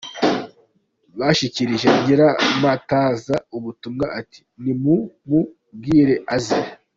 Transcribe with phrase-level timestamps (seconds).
[1.19, 6.59] "Bashyikirije Nyiramataza ubutumwa ati "Nimumubwire aze.